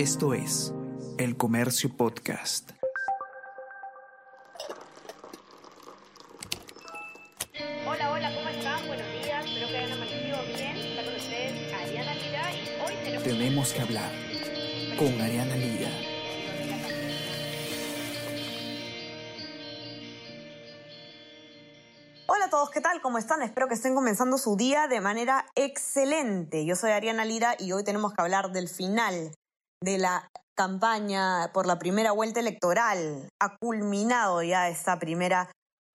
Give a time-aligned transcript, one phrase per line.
[0.00, 0.72] Esto es
[1.18, 2.70] El Comercio Podcast.
[7.86, 8.86] Hola, hola, ¿cómo están?
[8.86, 10.76] Buenos días, espero que hayan amanecido bien.
[10.78, 13.24] Está con ustedes Ariana Lira y hoy tenemos...
[13.24, 14.10] Tenemos que hablar
[14.98, 15.90] con Ariana Lira.
[22.26, 23.02] Hola a todos, ¿qué tal?
[23.02, 23.42] ¿Cómo están?
[23.42, 26.64] Espero que estén comenzando su día de manera excelente.
[26.64, 29.32] Yo soy Ariana Lira y hoy tenemos que hablar del final
[29.82, 33.28] de la campaña por la primera vuelta electoral.
[33.40, 35.50] Ha culminado ya esta primera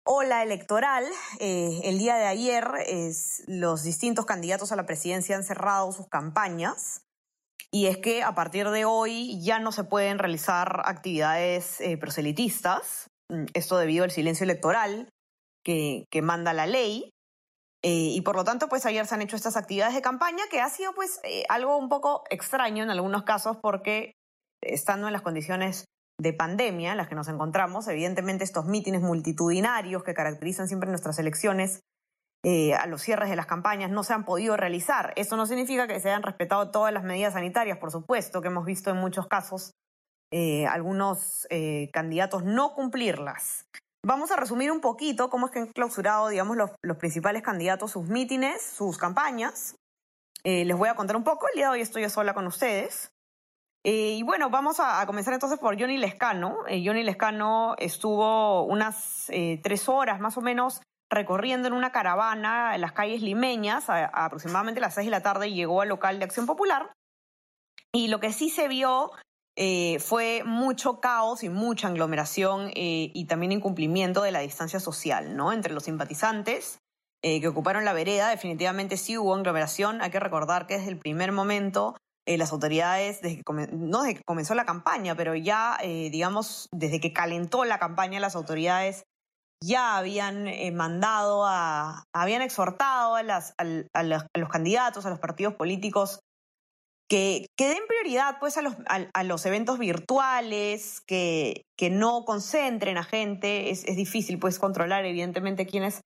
[0.05, 1.05] ola electoral.
[1.39, 6.07] Eh, el día de ayer es, los distintos candidatos a la presidencia han cerrado sus
[6.07, 7.02] campañas.
[7.71, 13.07] Y es que a partir de hoy ya no se pueden realizar actividades eh, proselitistas,
[13.29, 15.09] mm, esto debido al silencio electoral
[15.63, 17.12] que, que manda la ley.
[17.85, 20.59] Eh, y por lo tanto, pues ayer se han hecho estas actividades de campaña que
[20.59, 24.13] ha sido pues eh, algo un poco extraño en algunos casos porque
[24.63, 25.85] estando en las condiciones
[26.20, 31.20] de pandemia en las que nos encontramos, evidentemente estos mítines multitudinarios que caracterizan siempre nuestras
[31.20, 31.82] elecciones
[32.43, 35.13] eh, a los cierres de las campañas no se han podido realizar.
[35.15, 38.65] Eso no significa que se hayan respetado todas las medidas sanitarias, por supuesto, que hemos
[38.65, 39.73] visto en muchos casos
[40.32, 43.67] eh, algunos eh, candidatos no cumplirlas.
[44.07, 48.07] Vamos a resumir un poquito cómo es que han clausurado, digamos, los, principales candidatos sus
[48.07, 49.77] mítines, sus campañas.
[50.43, 51.48] Eh, les voy a contar un poco.
[51.48, 53.09] El día de hoy estoy sola con ustedes.
[53.83, 56.67] Eh, y bueno, vamos a, comenzar entonces por Johnny Lescano.
[56.67, 59.26] Eh, Johnny Lescano estuvo unas
[59.63, 64.25] tres horas más o menos recorriendo en una caravana en las calles limeñas, a, a
[64.25, 66.94] aproximadamente las seis de la tarde llegó al local de Acción Popular.
[67.91, 69.09] Y lo que sí se vio
[69.57, 75.38] eh, fue mucho caos y mucha aglomeración eh, y también incumplimiento de la distancia social,
[75.38, 75.53] ¿no?
[75.53, 76.79] Entre los simpatizantes
[77.22, 80.01] eh, que ocuparon la vereda, definitivamente sí hubo aglomeración.
[80.01, 81.95] Hay que recordar que desde el primer momento
[82.28, 87.13] las autoridades, desde que no desde que comenzó la campaña, pero ya, digamos, desde que
[87.13, 89.03] calentó la campaña, las autoridades
[89.63, 96.19] ya habían mandado a, habían exhortado a, los, candidatos, a los partidos políticos
[97.07, 103.03] que, den prioridad pues a los, a, los eventos virtuales, que, que, no concentren a
[103.03, 103.69] gente.
[103.69, 106.01] Es, es, difícil pues controlar evidentemente quiénes,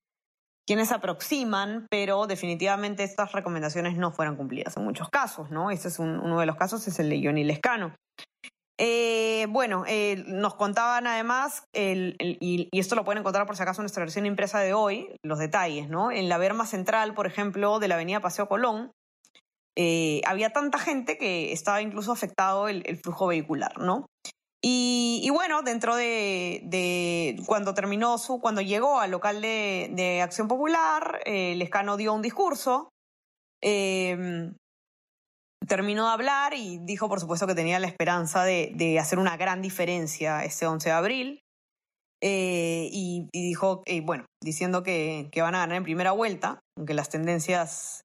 [0.66, 5.70] quiénes aproximan, pero definitivamente estas recomendaciones no fueron cumplidas en muchos casos, ¿no?
[5.70, 7.94] Este es un, uno de los casos, es el de Johnny Lescano.
[8.82, 13.62] Eh, bueno, eh, nos contaban además, el, y, y, esto lo pueden encontrar por si
[13.62, 16.10] acaso en nuestra versión impresa de hoy, los detalles, ¿no?
[16.10, 18.90] En la Berma Central, por ejemplo, de la avenida Paseo Colón,
[19.76, 24.06] eh, había tanta gente que estaba incluso afectado el, flujo vehicular, ¿no?
[24.62, 31.54] Y, bueno, dentro de, cuando terminó su, cuando llegó al local de, Acción Popular, eh,
[31.56, 32.90] Lescano dio un discurso,
[33.62, 34.52] eh,
[35.66, 39.62] terminó de hablar y dijo, por supuesto, que tenía la esperanza de, hacer una gran
[39.62, 41.40] diferencia este 11 de abril.
[42.22, 47.08] Eh, y, dijo, eh, bueno, diciendo que, van a ganar en primera vuelta, aunque las
[47.08, 48.02] tendencias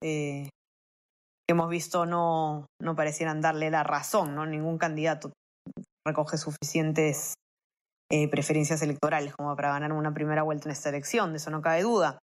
[1.48, 4.46] que hemos visto no, no parecieran darle la razón, ¿no?
[4.46, 5.32] Ningún candidato
[6.08, 7.36] recoge suficientes
[8.12, 11.62] eh, preferencias electorales como para ganar una primera vuelta en esta elección, de eso no
[11.62, 12.20] cabe duda.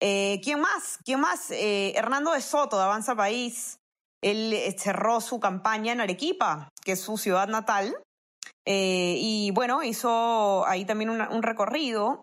[0.00, 0.98] Eh, ¿Quién más?
[1.04, 1.50] ¿Quién más?
[1.50, 3.76] Eh, Hernando de Soto, de Avanza País.
[4.22, 7.96] Él cerró su campaña en Arequipa, que es su ciudad natal.
[8.64, 12.22] y bueno, hizo ahí también un recorrido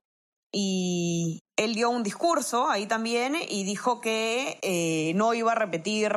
[0.53, 6.14] y él dio un discurso ahí también y dijo que eh, no iba a repetir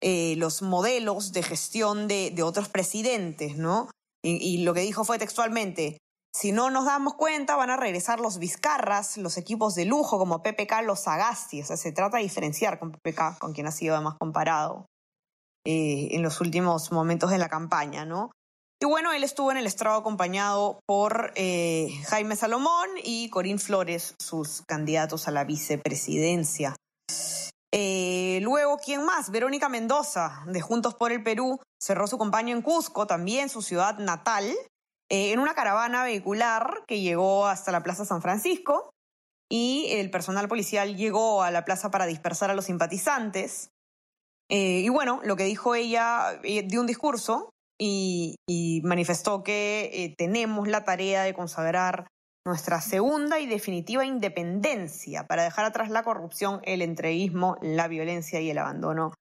[0.00, 3.90] eh, los modelos de gestión de, otros presidentes, ¿no?
[4.22, 5.98] Y, y, lo que dijo fue textualmente,
[6.34, 10.42] si no nos damos cuenta van a regresar los Vizcarras, los equipos de lujo como
[10.42, 13.94] PPK, los Sagasti, o sea, se trata de diferenciar con PPK, con quien ha sido
[13.94, 14.86] además comparado
[15.66, 18.30] eh, en los últimos momentos de la campaña, ¿no?
[18.80, 24.14] Y bueno, él estuvo en el estrado acompañado por eh, Jaime Salomón y Corín Flores,
[24.18, 26.74] sus candidatos a la vicepresidencia.
[27.72, 29.30] Eh, luego, ¿quién más?
[29.30, 33.98] Verónica Mendoza, de Juntos por el Perú, cerró su campaña en Cusco, también su ciudad
[33.98, 34.44] natal,
[35.08, 38.90] eh, en una caravana vehicular que llegó hasta la Plaza San Francisco
[39.50, 43.70] y el personal policial llegó a la plaza para dispersar a los simpatizantes.
[44.48, 48.36] Y bueno, lo que dijo ella, dio un discurso y,
[48.84, 52.06] manifestó que eh, tenemos la tarea de consagrar
[52.46, 58.50] nuestra segunda y definitiva independencia para dejar atrás la corrupción, el entreguismo, la violencia y
[58.50, 59.12] el abandono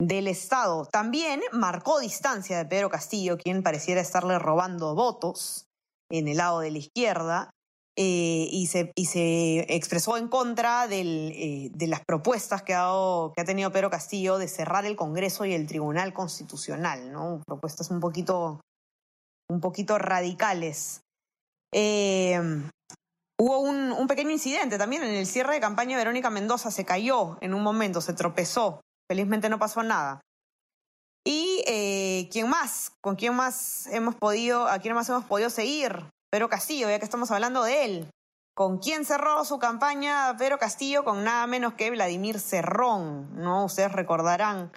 [0.00, 0.86] del Estado.
[0.86, 5.66] También marcó distancia de Pedro Castillo, quien pareciera estarle robando votos
[6.10, 7.50] en el lado de la izquierda,
[7.96, 13.32] eh, y, se, y se expresó en contra eh, de las propuestas que ha, dado,
[13.34, 17.42] que ha tenido Pedro Castillo de cerrar el Congreso y el Tribunal Constitucional, ¿no?
[17.46, 18.60] Propuestas un poquito,
[19.50, 21.02] un poquito radicales.
[21.72, 22.40] Eh,
[23.38, 25.96] hubo un, un pequeño incidente también en el cierre de campaña.
[25.96, 28.80] Verónica Mendoza se cayó en un momento, se tropezó.
[29.08, 30.20] Felizmente no pasó nada.
[31.26, 36.06] Y eh, quién más, con quién más hemos podido, a quién más hemos podido seguir,
[36.30, 38.10] Pedro Castillo, ya que estamos hablando de él.
[38.54, 41.02] ¿Con quién cerró su campaña Pedro Castillo?
[41.02, 43.64] Con nada menos que Vladimir Cerrón, ¿no?
[43.64, 44.70] Ustedes recordarán,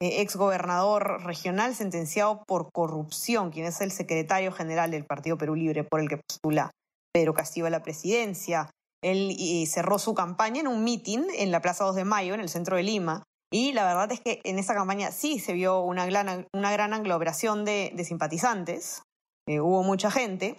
[0.00, 5.54] eh, ex gobernador regional sentenciado por corrupción, quien es el secretario general del Partido Perú
[5.54, 6.70] Libre por el que postula
[7.12, 8.70] Pedro Castillo a la presidencia.
[9.02, 9.36] Él
[9.66, 12.76] cerró su campaña en un mitin en la Plaza 2 de Mayo, en el centro
[12.76, 13.22] de Lima,
[13.52, 17.92] y la verdad es que en esa campaña sí se vio una gran, aglomeración de,
[17.94, 19.02] de simpatizantes,
[19.46, 20.58] eh, hubo mucha gente.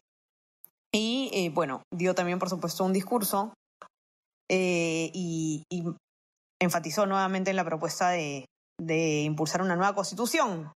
[0.98, 3.54] Y eh, bueno, dio también, por supuesto, un discurso
[4.50, 5.64] eh, y,
[6.62, 8.46] enfatizó nuevamente en la propuesta de,
[8.80, 10.72] impulsar una nueva constitución.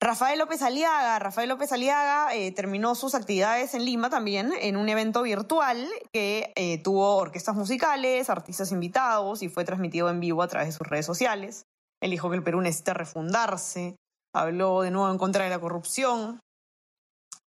[0.00, 4.88] Rafael López Aliaga, Rafael López Aliaga eh, terminó sus actividades en Lima también en un
[4.88, 10.68] evento virtual que tuvo orquestas musicales, artistas invitados y fue transmitido en vivo a través
[10.68, 11.64] de sus redes sociales.
[12.00, 13.96] Él dijo que el Perú necesita refundarse,
[14.32, 16.40] habló de nuevo en contra de la corrupción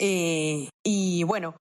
[0.01, 1.57] eh, y bueno,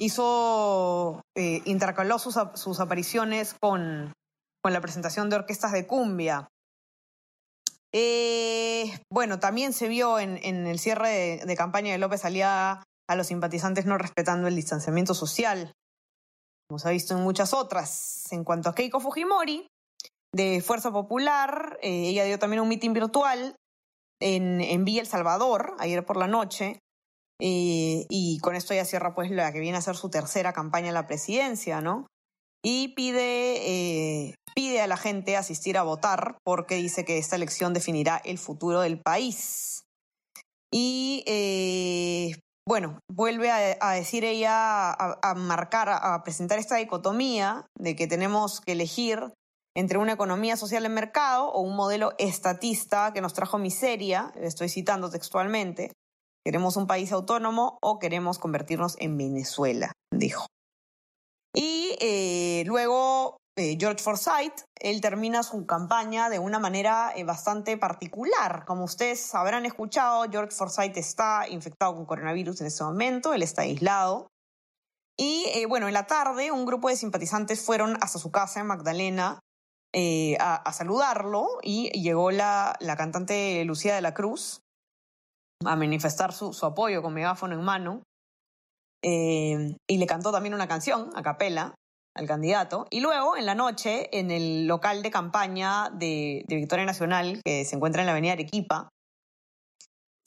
[0.00, 4.12] hizo, eh, intercaló sus, apariciones con,
[4.62, 6.48] con la presentación de orquestas de cumbia.
[7.92, 13.16] Eh, bueno, también se vio en, el cierre de, de, campaña de López Aliaga a
[13.16, 15.72] los simpatizantes no respetando el distanciamiento social,
[16.68, 18.30] como se ha visto en muchas otras.
[18.30, 19.66] En cuanto a Keiko Fujimori,
[20.32, 23.56] de Fuerza Popular, eh, ella dio también un mitin virtual
[24.20, 26.78] en, en Villa El Salvador, ayer por la noche,
[27.40, 30.88] eh, y con esto ya cierra pues la que viene a ser su tercera campaña
[30.88, 32.06] en la presidencia, ¿no?
[32.62, 37.72] Y pide eh, pide a la gente asistir a votar porque dice que esta elección
[37.72, 39.82] definirá el futuro del país.
[40.72, 48.06] Y eh, bueno, vuelve a, decir ella, a, marcar, a presentar esta dicotomía de que
[48.06, 49.32] tenemos que elegir
[49.76, 54.68] entre una economía social en mercado o un modelo estatista que nos trajo miseria, estoy
[54.68, 55.92] citando textualmente,
[56.44, 60.46] queremos un país autónomo o queremos convertirnos en Venezuela, dijo.
[61.54, 67.76] Y eh, luego eh, George Forsyth, él termina su campaña de una manera eh, bastante
[67.76, 68.64] particular.
[68.66, 73.62] Como ustedes habrán escuchado, George Forsyth está infectado con coronavirus en este momento, él está
[73.62, 74.28] aislado.
[75.18, 79.38] Y bueno, en la tarde un grupo de simpatizantes fueron hasta su casa en Magdalena
[80.38, 84.62] a, a, saludarlo y llegó la, la, cantante Lucía de la Cruz
[85.64, 88.02] a manifestar su, su apoyo con megáfono en mano.
[89.02, 91.74] Eh, y le cantó también una canción a capela
[92.16, 92.86] al candidato.
[92.90, 97.64] Y luego, en la noche, en el local de campaña de, de Victoria Nacional, que
[97.64, 98.88] se encuentra en la avenida Arequipa,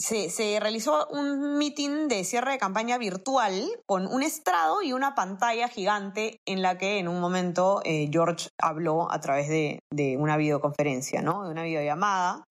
[0.00, 5.14] se, se, realizó un meeting de cierre de campaña virtual con un estrado y una
[5.14, 10.16] pantalla gigante en la que en un momento eh, George habló a través de, de,
[10.16, 11.44] una videoconferencia, ¿no?
[11.44, 12.44] de una videollamada.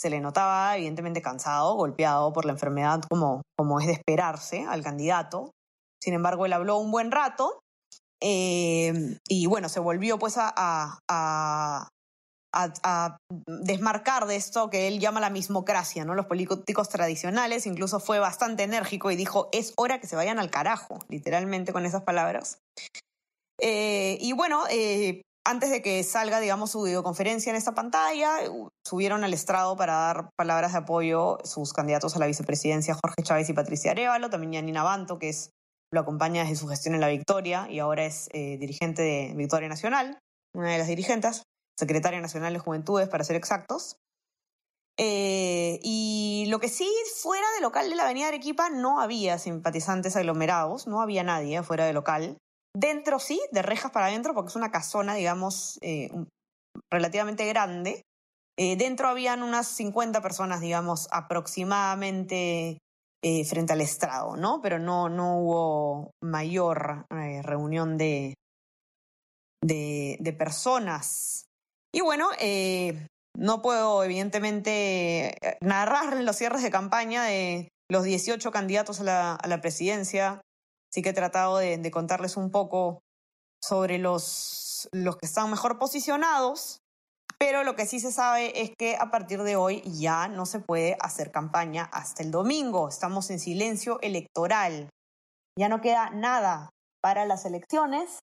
[0.00, 4.82] Se le notaba evidentemente cansado, golpeado por la enfermedad como, como es de esperarse al
[4.82, 5.50] candidato.
[6.02, 7.60] Sin embargo, él habló un buen rato
[8.22, 11.88] eh, y bueno, se volvió pues a, a, a,
[12.54, 13.16] a,
[13.46, 16.14] desmarcar de esto que él llama la mismocracia, ¿no?
[16.14, 20.50] Los políticos tradicionales, incluso fue bastante enérgico y dijo, es hora que se vayan al
[20.50, 22.58] carajo, literalmente con esas palabras.
[23.60, 28.38] Eh, y bueno, eh, antes de que salga, digamos, su videoconferencia en esta pantalla,
[28.86, 33.48] subieron al estrado para dar palabras de apoyo sus candidatos a la vicepresidencia, Jorge Chávez
[33.48, 35.50] y Patricia Arevalo, también Yanina Banto, que es
[35.92, 39.68] lo acompaña desde su gestión en la Victoria y ahora es eh, dirigente de Victoria
[39.68, 40.18] Nacional,
[40.54, 41.42] una de las dirigentes,
[41.78, 43.96] secretaria nacional de Juventudes para ser exactos.
[44.98, 46.88] Eh, y lo que sí,
[47.22, 51.86] fuera del local de la Avenida Arequipa no había simpatizantes aglomerados, no había nadie fuera
[51.86, 52.36] del local.
[52.76, 56.10] Dentro sí, de rejas para adentro, porque es una casona, digamos, eh,
[56.92, 58.02] relativamente grande.
[58.58, 62.78] Eh, dentro habían unas 50 personas, digamos, aproximadamente
[63.24, 64.60] eh, frente al estrado, ¿no?
[64.62, 68.34] Pero no, no hubo mayor reunión de,
[69.64, 71.44] de, de, personas.
[71.92, 72.28] Y bueno,
[73.36, 79.48] no puedo evidentemente narrar los cierres de campaña de los 18 candidatos a la, a
[79.48, 80.40] la presidencia.
[80.92, 83.00] Sí que he tratado de, contarles un poco
[83.62, 86.80] sobre los, los que están mejor posicionados
[87.40, 90.60] pero lo que sí se sabe es que a partir de hoy ya no se
[90.60, 92.86] puede hacer campaña hasta el domingo.
[92.86, 94.90] Estamos en silencio electoral.
[95.58, 96.68] Ya no queda nada.
[97.02, 98.18] para las elecciones.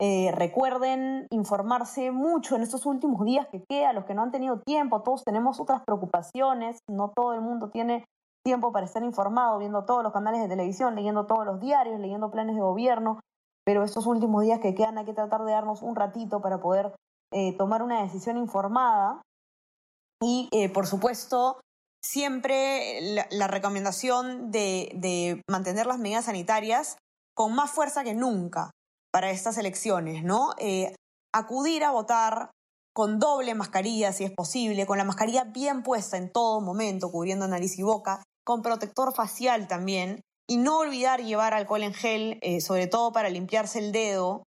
[0.00, 4.60] Eh, recuerden informarse mucho en estos últimos días que queda, los que no han tenido
[4.60, 8.04] tiempo, todos tenemos otras preocupaciones, no todo el mundo tiene
[8.46, 12.30] tiempo para estar informado, viendo todos los canales de televisión, leyendo todos los diarios, leyendo
[12.30, 13.18] planes de gobierno,
[13.64, 16.94] pero estos últimos días que quedan hay que tratar de darnos un ratito para poder
[17.32, 19.20] eh, tomar una decisión informada.
[20.22, 21.58] Y, eh, por supuesto,
[22.00, 23.00] siempre
[23.32, 26.98] la, recomendación de, mantener las medidas sanitarias
[27.34, 28.70] con más fuerza que nunca
[29.12, 30.54] para estas elecciones, ¿no?
[30.58, 30.94] Eh,
[31.34, 32.50] acudir a votar
[32.94, 37.48] con doble mascarilla si es posible, con la mascarilla bien puesta en todo momento, cubriendo
[37.48, 42.60] nariz y boca, con protector facial también, y no olvidar llevar alcohol en gel, eh,
[42.60, 44.44] sobre todo para limpiarse el dedo,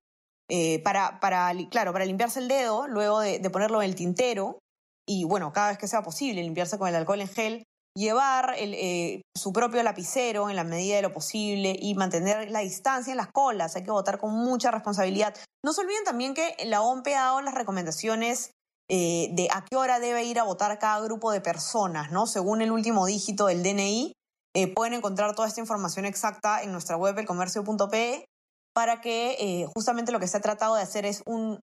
[0.50, 4.60] eh, para, para, claro, para limpiarse el dedo luego de, ponerlo en el tintero,
[5.06, 7.64] y bueno, cada vez que sea posible limpiarse con el alcohol en gel,
[7.94, 13.12] llevar eh, su propio lapicero en la medida de lo posible y mantener la distancia
[13.12, 13.76] en las colas.
[13.76, 15.36] Hay que votar con mucha responsabilidad.
[15.66, 18.52] No se olviden también que la OMP ha dado las recomendaciones
[18.90, 22.26] de a qué hora debe ir a votar cada grupo de personas, ¿no?
[22.26, 24.14] Según el último dígito del DNI,
[24.56, 28.26] eh, pueden encontrar toda esta información exacta en nuestra web, elcomercio.pe,
[28.74, 31.60] para que eh, justamente lo que se ha tratado de hacer es un,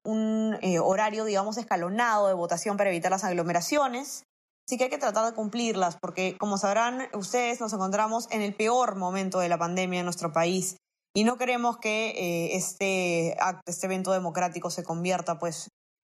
[0.63, 4.23] eh, horario, digamos, escalonado de votación para evitar las aglomeraciones.
[4.69, 8.55] Así que hay que tratar de cumplirlas, porque como sabrán ustedes, nos encontramos en el
[8.55, 10.77] peor momento de la pandemia en nuestro país
[11.15, 15.69] y no queremos que este, este evento democrático se convierta pues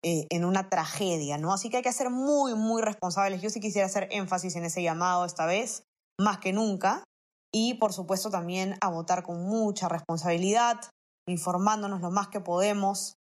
[0.03, 1.53] en una tragedia, ¿no?
[1.53, 3.41] Así que hay que ser muy, muy responsables.
[3.41, 5.84] Yo sí quisiera hacer énfasis en ese llamado esta vez
[6.20, 7.03] más que nunca
[7.53, 10.79] y por supuesto también a votar con mucha responsabilidad,
[11.27, 13.15] informándonos lo más que podemos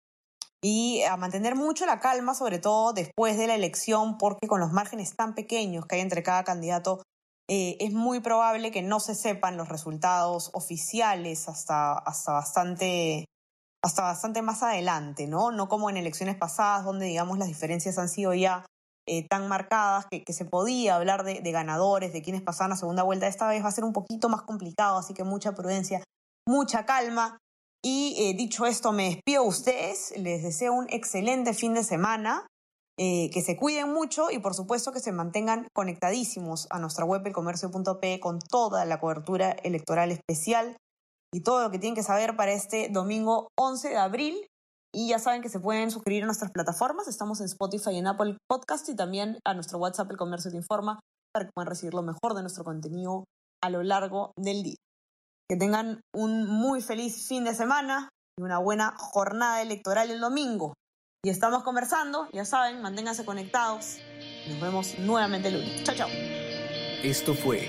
[0.62, 4.72] y a mantener mucho la calma, sobre todo después de la elección, porque con los
[4.72, 7.02] márgenes tan pequeños que hay entre cada candidato,
[7.48, 13.24] eh, es muy probable que no se sepan los resultados oficiales hasta, hasta, bastante,
[13.82, 15.52] hasta bastante más adelante, ¿no?
[15.52, 18.64] No como en elecciones pasadas, donde digamos las diferencias han sido ya
[19.06, 23.26] eh, tan marcadas que, se podía hablar de, ganadores, de quienes pasaban a segunda vuelta.
[23.26, 26.04] Esta vez va a ser un poquito más complicado, así que mucha prudencia,
[26.46, 27.38] mucha calma.
[27.82, 32.46] Y eh, dicho esto, me despido a ustedes, les deseo un excelente fin de semana,
[32.98, 37.26] eh, que se cuiden mucho y por supuesto que se mantengan conectadísimos a nuestra web
[37.26, 40.76] elcomercio.pe con toda la cobertura electoral especial
[41.32, 44.46] y todo lo que tienen que saber para este domingo 11 de abril
[44.92, 47.06] y ya saben que se pueden suscribir a nuestras plataformas.
[47.06, 50.56] Estamos en Spotify y en Apple Podcast y también a nuestro WhatsApp El Comercio Te
[50.56, 50.98] Informa
[51.32, 53.24] para que puedan recibir lo mejor de nuestro contenido
[53.62, 54.76] a lo largo del día.
[55.48, 58.08] Que tengan un muy feliz fin de semana
[58.38, 60.74] y una buena jornada electoral el domingo.
[61.24, 63.98] Y estamos conversando, ya saben, manténganse conectados.
[64.48, 65.84] Nos vemos nuevamente el lunes.
[65.84, 66.08] Chao, chao.
[67.02, 67.68] Esto fue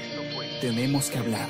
[0.62, 1.50] Tenemos que hablar